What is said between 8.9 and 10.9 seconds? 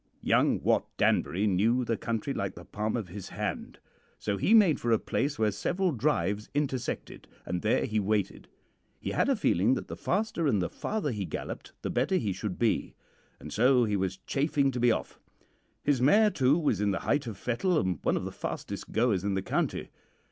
He had a feeling that the faster and the